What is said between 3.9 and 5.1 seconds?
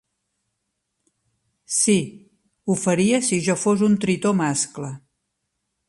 un tritó mascle.